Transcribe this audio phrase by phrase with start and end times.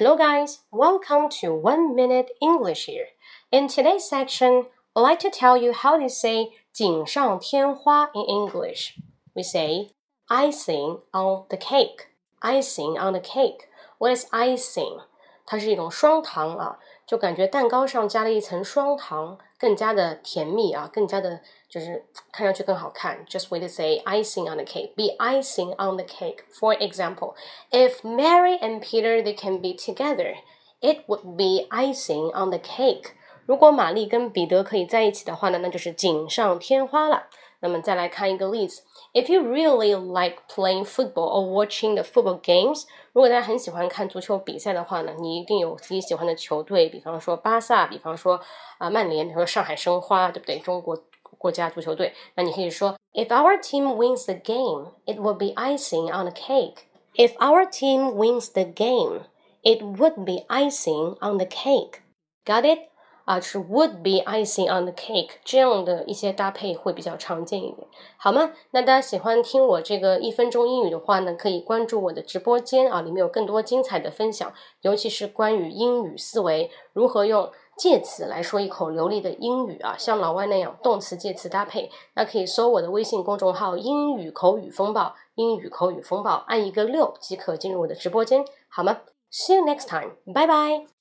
[0.00, 0.60] Hello, guys.
[0.72, 3.08] Welcome to One Minute English here.
[3.52, 4.66] In today's section,
[4.96, 8.98] I'd like to tell you how to say 锦上添花 in English.
[9.34, 9.90] We say
[10.28, 12.08] icing on the cake.
[12.42, 13.68] Icing on the cake.
[13.98, 15.00] What is icing?
[15.51, 23.25] 它是一种双糖啊，就感觉蛋糕上加了一层双糖，更加的甜蜜啊，更加的就是看上去更好看。
[23.25, 24.95] Just way to say icing on the cake.
[24.95, 26.45] Be icing on the cake.
[26.57, 27.33] For example,
[27.69, 30.35] if Mary and Peter they can be together,
[30.79, 33.11] it would be icing on the cake.
[33.45, 37.27] 如果玛丽跟彼得可以在一起的话呢，那就是锦上添花了。
[37.60, 38.82] 那么再来看一个例子，
[39.14, 48.40] If you really like playing football or watching the football games，如果大家很喜欢看足球比赛的话呢，你一定有自己喜欢的球队，比方说巴萨，比方说
[48.78, 50.58] 啊曼联，比方说上海申花，对不对？
[50.58, 50.96] 中国
[51.38, 56.84] 国家足球队，那你可以说，If our team wins the game, it will be icing on the cake.
[57.14, 59.22] If our team wins the game,
[59.62, 62.00] it would be icing on the cake.
[62.44, 62.89] Got it?
[63.31, 68.51] 啊，是 would be icing on the cake 这样的一些搭配会比较常见一点，好吗？
[68.71, 74.51] 那大家喜欢听我这个一分钟英语的话呢，可以关注我的直播间啊，里面有更多精彩的分享，
[74.81, 81.89] 尤其是关于英语思维，如何用介词来说一口流利的英语啊，像老外那样动词介词搭配。
[82.15, 88.97] 那可以搜我的微信公众号“英语口语风暴”，英语口语风暴，按一个六即可进入我的直播间，好吗
[89.31, 91.00] ？See you next time，拜拜。